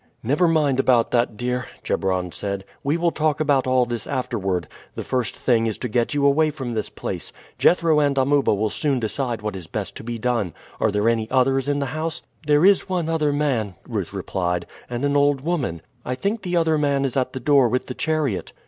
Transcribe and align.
"Never 0.23 0.47
mind 0.47 0.79
about 0.79 1.11
that, 1.11 1.37
dear," 1.37 1.67
Chebron 1.83 2.31
said; 2.31 2.65
"we 2.83 2.97
will 2.97 3.11
talk 3.11 3.39
about 3.39 3.67
all 3.67 3.85
this 3.85 4.07
afterward. 4.07 4.67
The 4.95 5.03
first 5.03 5.35
thing 5.37 5.67
is 5.67 5.77
to 5.77 5.87
get 5.87 6.15
you 6.15 6.25
away 6.25 6.49
from 6.49 6.73
this 6.73 6.89
place. 6.89 7.31
Jethro 7.59 7.99
and 7.99 8.17
Amuba 8.17 8.51
will 8.51 8.71
soon 8.71 8.99
decide 8.99 9.43
what 9.43 9.55
is 9.55 9.67
best 9.67 9.95
to 9.97 10.03
be 10.03 10.17
done. 10.17 10.55
Are 10.79 10.89
there 10.89 11.07
any 11.07 11.29
others 11.29 11.69
in 11.69 11.77
the 11.77 11.85
house?" 11.93 12.23
"There 12.47 12.65
is 12.65 12.89
one 12.89 13.09
other 13.09 13.31
man," 13.31 13.75
Ruth 13.87 14.11
replied, 14.11 14.65
"and 14.89 15.05
an 15.05 15.15
old 15.15 15.41
woman; 15.41 15.83
I 16.03 16.15
think 16.15 16.41
the 16.41 16.57
other 16.57 16.79
man 16.79 17.05
is 17.05 17.15
at 17.15 17.33
the 17.33 17.39
door 17.39 17.69
with 17.69 17.85
the 17.85 17.93
chariot." 17.93 18.53